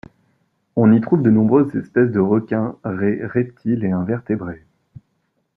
On 0.75 0.91
y 0.93 0.99
trouve 0.99 1.21
de 1.21 1.29
nombreuses 1.29 1.75
espèces 1.75 2.09
de 2.11 2.19
requins, 2.19 2.75
raies, 2.83 3.23
reptiles 3.23 3.85
et 3.85 3.91
invertébrés. 3.91 4.65